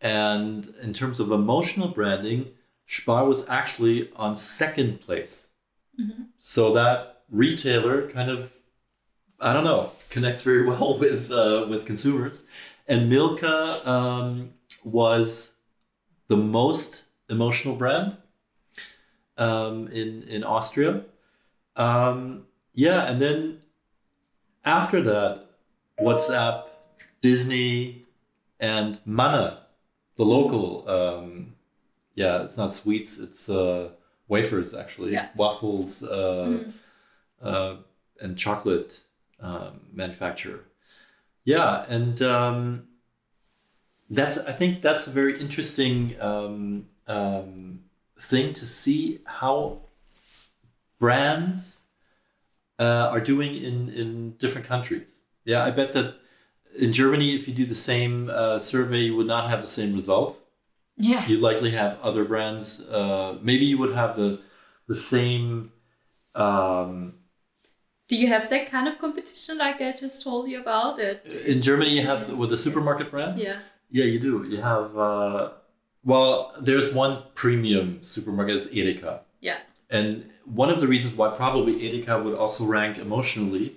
[0.00, 2.50] and in terms of emotional branding,
[2.86, 5.48] Spar was actually on second place.
[6.38, 8.52] So that retailer kind of,
[9.40, 12.44] I don't know, connects very well with uh, with consumers,
[12.88, 15.52] and Milka um, was
[16.28, 18.16] the most emotional brand
[19.42, 20.92] um, in in Austria.
[21.76, 23.38] Um, yeah, and then
[24.64, 25.32] after that,
[26.00, 26.56] WhatsApp,
[27.20, 28.04] Disney,
[28.60, 29.50] and Manner,
[30.16, 30.66] the local.
[30.88, 31.54] Um,
[32.14, 33.90] yeah, it's not sweets; it's uh,
[34.28, 35.28] wafers actually, Yeah.
[35.36, 36.64] waffles, uh,
[37.42, 37.76] uh,
[38.20, 38.92] and chocolate
[39.40, 40.60] um, manufacturer.
[41.44, 42.88] Yeah, and um,
[44.10, 47.80] that's I think that's a very interesting um, um,
[48.30, 49.82] thing to see how
[50.98, 51.84] brands
[52.78, 55.08] uh, are doing in in different countries.
[55.44, 56.16] Yeah, I bet that
[56.78, 59.92] in Germany, if you do the same uh, survey, you would not have the same
[59.94, 60.38] result.
[60.96, 62.80] yeah You'd likely have other brands.
[62.80, 64.40] Uh, maybe you would have the
[64.88, 65.72] the same
[66.34, 67.14] um,
[68.08, 71.26] Do you have that kind of competition like I just told you about it?
[71.46, 73.40] In Germany, you have with the supermarket brands.
[73.40, 73.60] Yeah.
[73.90, 74.44] Yeah, you do.
[74.48, 74.96] You have.
[74.96, 75.50] Uh,
[76.04, 78.56] well, there's one premium supermarket.
[78.56, 79.20] It's Edeka.
[79.40, 79.58] Yeah.
[79.90, 83.76] And one of the reasons why probably Edeka would also rank emotionally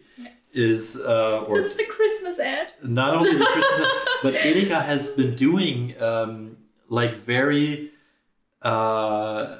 [0.53, 2.67] is uh, or Because of the Christmas ad.
[2.83, 6.57] not only the Christmas, ad, but Edeka has been doing um,
[6.87, 7.91] like very
[8.61, 9.57] uh,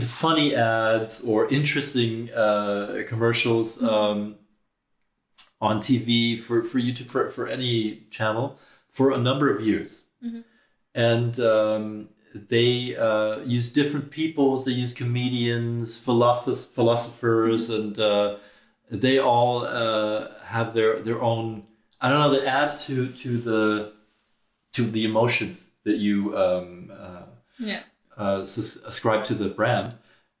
[0.00, 4.36] funny ads or interesting uh, commercials um,
[5.60, 10.02] on TV for, for YouTube for, for any channel for a number of years.
[10.24, 10.44] Mhm.
[10.94, 12.08] And um,
[12.48, 18.36] they uh, use different peoples, they use comedians, philosoph- philosophers, and uh,
[18.90, 21.64] they all uh, have their, their own,
[22.00, 23.92] I don't know, they add to, to the
[24.72, 27.22] to the emotions that you um, uh,
[27.58, 27.82] Yeah.
[28.16, 29.94] uh, ascribe to the brand.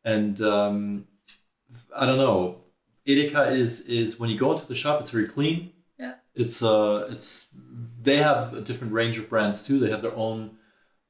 [0.04, 1.06] And um,
[1.94, 2.62] I don't know,
[3.06, 5.71] Edeka is is when you go into the shop, it's very clean.
[6.34, 7.48] It's uh, it's
[8.02, 9.78] they have a different range of brands too.
[9.78, 10.56] They have their own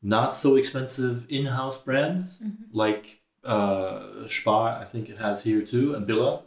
[0.03, 6.07] not so expensive in-house brands like uh, Spar, I think it has here too, and
[6.07, 6.43] Billa.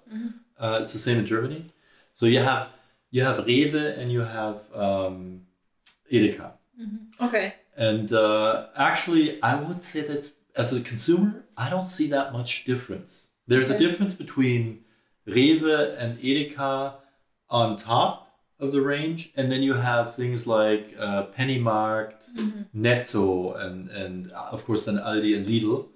[0.60, 1.66] Uh, it's the same in Germany.
[2.14, 2.70] So you have
[3.12, 5.42] you have Rewe and you have um,
[6.12, 6.52] Edeka.
[7.22, 7.54] Okay.
[7.78, 12.66] And uh, actually, I would say that as a consumer, I don't see that much
[12.66, 13.28] difference.
[13.48, 14.84] There's a difference between
[15.28, 16.96] Rewe and Edeka
[17.50, 18.25] on top
[18.60, 22.30] of the range, and then you have things like uh, Pennymarkt,
[22.74, 25.88] Netto, and and uh, of course then Aldi and Lidl.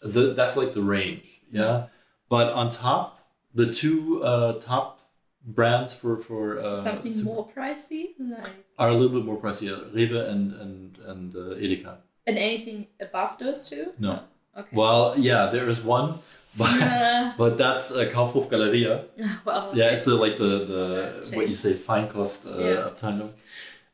[0.00, 1.86] The, that's like the range, yeah.
[2.28, 3.18] But on top,
[3.54, 5.00] the two uh, top
[5.46, 8.10] brands for for uh, something more pricey?
[8.18, 9.68] Like are a little bit more pricey.
[9.94, 11.98] Rewe and and and uh, Edeka.
[12.26, 13.92] and anything above those two?
[13.98, 14.20] No.
[14.58, 14.68] Okay.
[14.72, 16.18] Well, yeah, there is one,
[16.56, 19.04] but Uh, but that's uh, Kaufhof Galeria.
[19.44, 19.72] well.
[19.74, 22.90] Yeah, it's uh, like the the what you say Feinkost uh, Yeah.
[22.90, 23.32] Abteilung.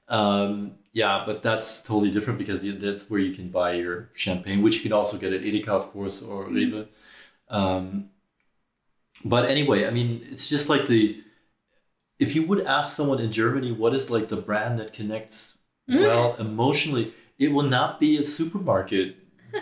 [0.08, 4.76] Um, yeah, but that's totally different because that's where you can buy your champagne, which
[4.76, 6.56] you can also get at Edeka, of course, or Mm-hmm.
[6.56, 6.86] Rewe.
[7.48, 8.10] Um,
[9.24, 11.22] but anyway, I mean, it's just like the
[12.18, 15.54] if you would ask someone in Germany what is like the brand that connects
[15.90, 16.00] Mm.
[16.00, 19.16] well emotionally, it will not be a supermarket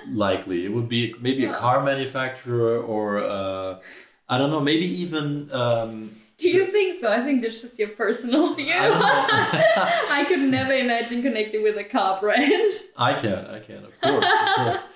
[0.09, 0.65] likely.
[0.65, 3.81] It would be maybe a car manufacturer or uh,
[4.29, 7.13] I don't know, maybe even um, Do you think so?
[7.13, 8.73] I think that's just your personal view.
[8.73, 10.07] I.
[10.11, 12.73] I could never imagine connecting with a car brand.
[12.97, 14.79] I can, I can, of course, of course.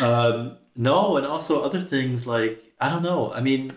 [0.00, 3.32] Um, no, and also other things like I don't know.
[3.32, 3.72] I mean,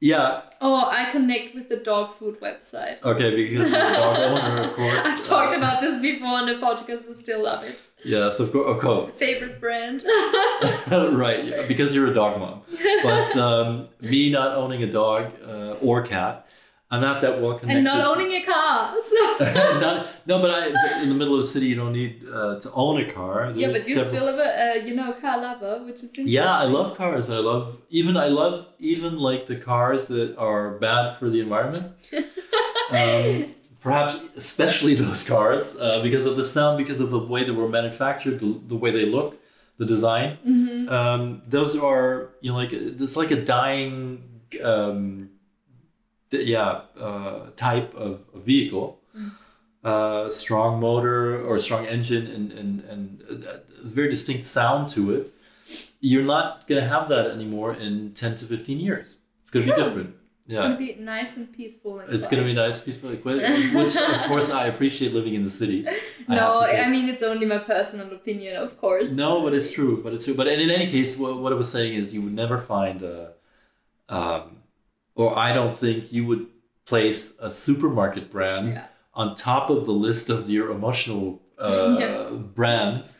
[0.00, 3.02] yeah, Oh, I connect with the dog food website.
[3.02, 5.04] okay, because you're a dog owner, of course.
[5.06, 7.80] I've talked about this before on the podcast and still love it.
[8.04, 9.10] Yes, of course, of course.
[9.16, 10.02] Favorite brand.
[10.90, 12.62] right, yeah, because you're a dog mom.
[13.02, 16.46] But um, me not owning a dog uh, or cat,
[16.92, 17.76] I'm not that well connected.
[17.76, 18.94] and not owning a car.
[19.10, 19.44] So.
[19.80, 22.72] Not- no, but I, in the middle of the city, you don't need uh, to
[22.72, 23.52] own a car.
[23.54, 26.64] yeah, but you're several- still a uh, you know car lover, which is Yeah, I
[26.64, 27.30] love cars.
[27.30, 31.86] I love even I love even like the cars that are bad for the environment.
[32.90, 37.52] um, perhaps especially those cars uh, because of the sound, because of the way they
[37.52, 39.38] were manufactured, the, the way they look,
[39.78, 40.38] the design.
[40.46, 40.88] Mm-hmm.
[40.92, 44.22] Um, those are you know like it's like a dying
[44.64, 45.30] um,
[46.30, 49.00] yeah uh, type of, vehicle.
[49.82, 55.32] Uh, strong motor or strong engine and and, and a, very distinct sound to it.
[56.00, 59.16] You're not gonna have that anymore in ten to fifteen years.
[59.40, 60.14] It's gonna be different.
[60.46, 62.00] It's gonna be nice and peaceful.
[62.00, 65.50] And it's gonna be nice, peaceful, quiet, which of course I appreciate living in the
[65.50, 65.86] city.
[66.28, 66.60] I No.
[66.60, 69.12] I mean it's only my personal opinion, of course.
[69.12, 70.02] No, but it's true.
[70.02, 70.34] But it's true.
[70.34, 73.32] But in any case, what, what I was saying is you would never find a,
[74.08, 74.59] um,
[75.20, 76.46] or I don't think you would
[76.86, 78.86] place a supermarket brand Yeah.
[79.14, 81.24] on top of the list of your emotional
[81.58, 82.28] uh, Yeah.
[82.58, 83.18] brands.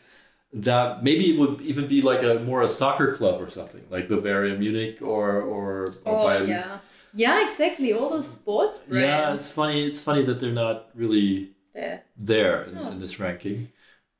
[0.53, 4.09] That maybe it would even be like a more a soccer club or something like
[4.09, 6.47] Bavaria Munich or or, or Oh Bayern.
[6.49, 6.79] yeah,
[7.13, 7.93] yeah, exactly.
[7.93, 9.05] All those sports brands.
[9.07, 9.79] Yeah, it's funny.
[9.89, 12.03] It's funny that they're not really there.
[12.17, 12.91] there in, Oh.
[12.91, 13.69] in this ranking.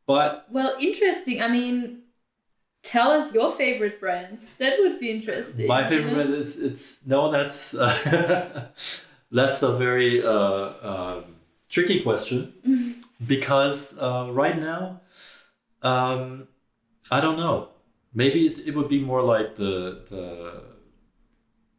[0.08, 1.42] But Well, interesting.
[1.42, 2.01] I mean,
[2.84, 4.54] tell us your favorite brands.
[4.56, 5.68] That would be interesting.
[5.68, 6.16] My you favorite know?
[6.16, 8.68] brand is it's no that's uh,
[9.32, 11.36] that's a very uh, um,
[11.70, 12.54] tricky question
[13.28, 15.02] because uh, right now
[15.82, 16.48] um,
[17.10, 17.70] I don't know
[18.14, 20.64] maybe it's, it would be more like the the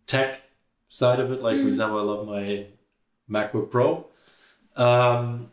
[0.07, 0.41] tech
[0.89, 1.69] side of it like for Mhm.
[1.69, 2.67] example I love my
[3.31, 4.07] MacBook Pro
[4.77, 5.51] um,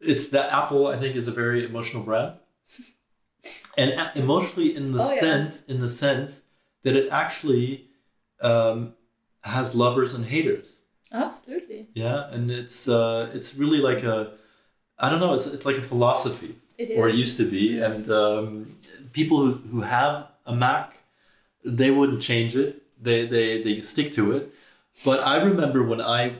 [0.00, 2.34] it's that Apple I think is a very emotional brand
[3.76, 5.20] and emotionally in the Oh, yeah.
[5.20, 6.42] sense in the sense
[6.82, 7.88] that it actually
[8.40, 8.94] um,
[9.44, 10.80] has lovers and haters.
[11.12, 11.88] Absolutely.
[11.94, 14.32] Yeah, and it's uh, it's really like a,
[14.98, 18.10] I don't know, it's, it's like a philosophy, It or it used to be, and
[18.10, 18.78] um,
[19.12, 20.96] people who, who have a Mac,
[21.64, 22.82] they wouldn't change it.
[23.00, 24.52] They they they stick to it.
[25.04, 26.36] But I remember when I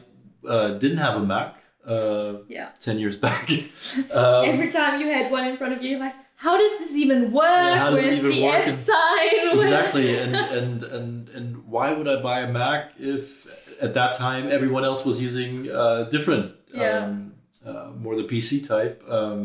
[0.48, 2.68] uh, didn't have a Mac, uh, Yeah.
[2.80, 3.50] ten years back.
[4.12, 6.92] um, Every time you had one in front of you, you're like, how does this
[6.96, 7.44] even work?
[7.44, 8.68] Yeah, how does it Where's the work?
[8.78, 9.58] sign?
[9.62, 13.46] Exactly and, and and and why would i buy a mac if
[13.82, 17.04] at that time everyone else was using uh, different Yeah.
[17.04, 17.34] um,
[17.66, 19.40] uh, more the pc type um,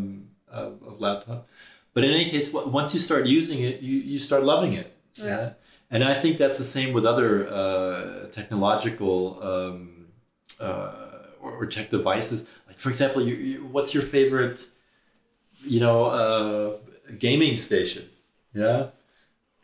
[0.49, 1.47] of, of laptop
[1.93, 4.87] but in any case w- once you start using it you, you start loving it
[5.15, 5.53] Yeah.
[5.91, 7.29] and i think that's the same with other
[7.61, 9.17] uh, technological
[9.51, 10.07] um,
[10.59, 11.06] uh,
[11.47, 14.67] or, or tech devices like for example you, you, what's your favorite
[15.63, 16.77] you know uh,
[17.17, 18.05] gaming station
[18.53, 18.87] yeah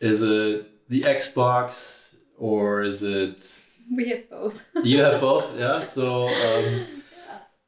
[0.00, 2.08] is it the Xbox
[2.38, 4.68] or is it we have both.
[4.82, 5.56] you have both?
[5.58, 5.82] Yeah.
[5.82, 6.86] So um,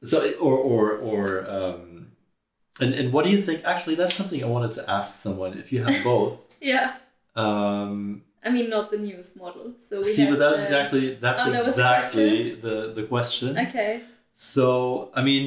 [0.03, 2.13] so or or or um,
[2.81, 3.65] and and what do you think?
[3.65, 5.59] Actually, that's something I wanted to ask someone.
[5.59, 6.95] If you have both, yeah.
[7.35, 9.67] um, I mean, not the newest model.
[9.89, 13.05] So we see, but that's the- exactly that's Oh, that was the exactly the the
[13.15, 13.51] question.
[13.67, 13.93] Okay.
[14.33, 15.47] So I mean,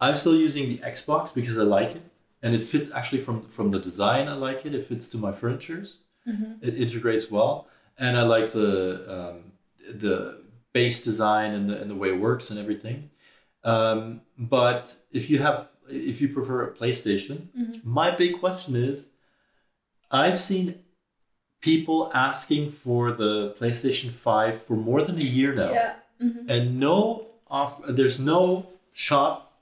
[0.00, 2.02] I'm still using the Xbox because I like it,
[2.42, 4.24] and it fits actually from from the design.
[4.28, 4.72] I like it.
[4.78, 5.88] It fits to my furnitures.
[6.32, 6.58] Mhm.
[6.68, 7.54] It integrates well,
[7.98, 8.70] and I like the
[9.16, 9.36] um,
[10.04, 10.14] the
[10.76, 12.98] base design and the and the way it works and everything.
[13.74, 14.20] Um,
[14.56, 14.82] but
[15.18, 15.58] if you have
[15.88, 17.84] if you prefer a PlayStation, Mhm.
[17.84, 19.06] my big question is,
[20.10, 20.66] I've seen
[21.60, 25.94] people asking for the PlayStation Five for more than a year now Yeah.
[26.20, 29.52] hmm and no off there's no shop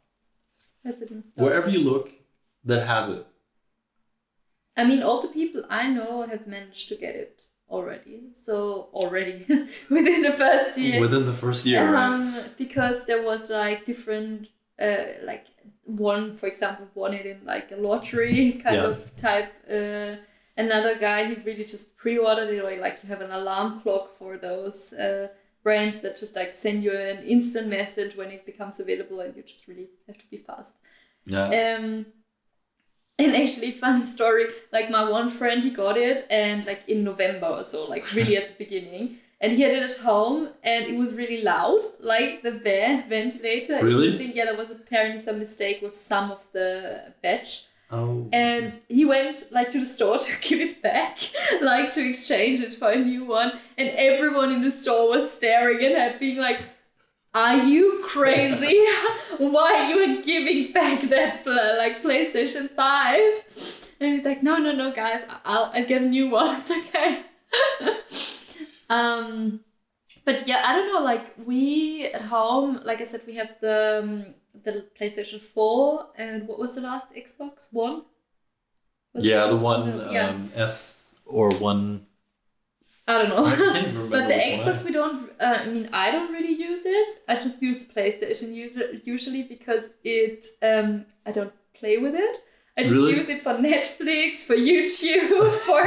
[0.84, 1.10] That's it.
[1.10, 1.44] in stock.
[1.44, 2.10] wherever you look
[2.64, 3.26] that has it
[4.76, 8.30] I mean, all the people I know have managed to get it already.
[8.32, 9.36] So already
[9.88, 11.00] within the first year.
[11.00, 12.04] within the first year right?
[12.06, 15.46] um, because there was like different, uh, like
[15.84, 18.86] one, for example, won it in like a lottery kind Yeah.
[18.90, 19.52] of type.
[19.70, 20.16] Uh,
[20.56, 24.36] another guy, he really just pre-ordered it, or like you have an alarm clock for
[24.36, 25.28] those uh,
[25.62, 29.42] brands that just like send you an instant message when it becomes available, and you
[29.42, 30.76] just really have to be fast.
[31.26, 32.06] yeah Um,
[33.18, 34.46] and actually, funny story.
[34.72, 38.36] Like my one friend, he got it, and like in November or so, like really
[38.36, 42.42] at the beginning, and he had it at home, and it was really loud, like
[42.42, 43.78] the bear ventilator.
[43.82, 44.14] Really?
[44.14, 48.78] I think yeah, there was apparently some mistake with some of the batch, oh and
[48.88, 51.18] he went like to the store to give it back,
[51.62, 55.84] like to exchange it for a new one, and everyone in the store was staring
[55.84, 56.60] at him, being like.
[57.36, 58.78] Are you crazy?
[59.38, 63.42] Why you are giving back that like PlayStation Five?
[63.98, 66.54] And he's like, no, no, no, guys, I'll, I'll get a new one.
[66.60, 67.22] It's okay.
[68.88, 69.64] um,
[70.24, 71.00] but yeah, I don't know.
[71.00, 76.46] Like we at home, like I said, we have the um, the PlayStation Four, and
[76.48, 78.04] what was the last Xbox One?
[79.12, 80.96] Was yeah the one No, yeah, um, s
[81.26, 82.06] or one
[83.06, 83.82] I don't I know.
[83.82, 84.74] remember But the which one.
[84.74, 85.30] Xbox, we don't.
[85.38, 87.20] Uh, I mean, I don't really use it.
[87.28, 88.54] I just use the PlayStation
[89.04, 90.44] usually because it.
[90.62, 92.38] Um, I don't play with it.
[92.76, 93.14] I just Really?
[93.14, 95.82] use it for Netflix, for YouTube, for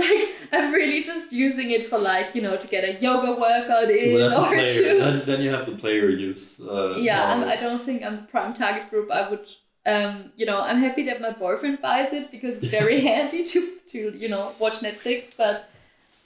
[0.00, 0.36] like.
[0.52, 4.14] I'm really just using it for like you know to get a yoga workout in
[4.14, 4.82] well, or to.
[4.98, 7.44] Then, then you have the player use uh, Yeah, I'm.
[7.44, 9.10] I don't think I'm the prime target group.
[9.12, 9.46] I would.
[9.86, 13.60] Um, you know, I'm happy that my boyfriend buys it because it's very handy to
[13.88, 15.68] to you know watch Netflix, but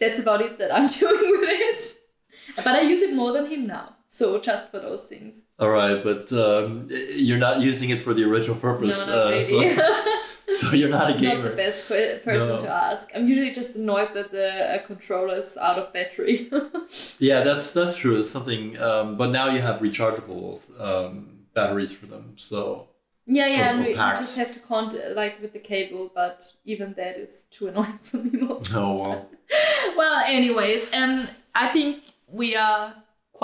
[0.00, 1.82] that's about it that I'm doing with it.
[2.56, 5.32] But I use it more than him now, so just for those things.
[5.62, 6.88] all right but um,
[7.26, 9.76] you're not using it for the original purpose no, not uh, really.
[9.76, 11.42] so, so you're not a gamer.
[11.42, 12.58] not the best person No.
[12.66, 13.04] to ask.
[13.14, 16.36] I'm usually just annoyed that the uh, is out of battery.
[17.28, 18.14] Yeah, that's that's true.
[18.20, 20.50] It's something, um, but now you have rechargeable
[20.88, 21.12] um,
[21.54, 22.24] batteries for them.
[22.36, 22.58] So
[23.26, 24.20] yeah, yeah, Or- and or we you packs.
[24.20, 26.38] just have to contact like with the cable, but
[26.72, 28.74] even that is too annoying for me most.
[28.74, 29.18] oh well.
[30.00, 32.02] well anyways um i think
[32.40, 32.94] we are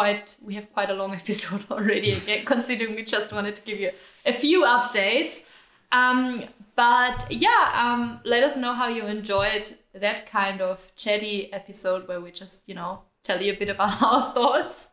[0.01, 3.79] quite we have quite a long episode already again considering we just wanted to give
[3.79, 3.91] you
[4.25, 5.45] a few updates.
[5.93, 6.43] Um
[6.77, 12.21] but yeah um let us know how you enjoyed that kind of chatty episode where
[12.21, 14.89] we just you know tell you a bit about our thoughts.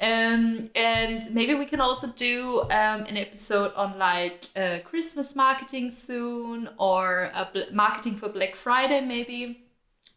[0.00, 5.90] Um and maybe we can also do um, an episode on like uh, christmas marketing
[5.90, 7.30] soon or
[7.72, 9.65] marketing for black friday maybe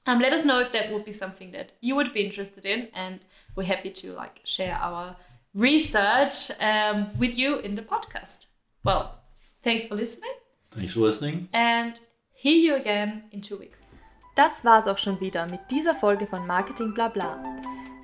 [0.06, 2.88] um, let us know if that would be something that you would be interested in,
[2.94, 3.20] and
[3.56, 5.16] we're happy to like share our
[5.54, 8.48] research um, with you in the podcast.
[8.84, 9.20] Well,
[9.64, 10.32] thanks for listening
[10.72, 11.50] Thanks for listening.
[11.54, 12.00] and
[12.34, 13.80] hear you again in two weeks.
[14.36, 17.44] Das war's auch schon wieder mit dieser Folge von Marketing Blabla.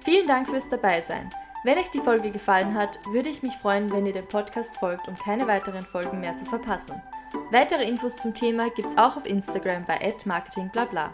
[0.03, 1.29] Vielen Dank fürs Dabeisein.
[1.63, 5.07] Wenn euch die Folge gefallen hat, würde ich mich freuen, wenn ihr dem Podcast folgt,
[5.07, 7.01] um keine weiteren Folgen mehr zu verpassen.
[7.51, 11.13] Weitere Infos zum Thema gibt's auch auf Instagram bei @marketingblabla.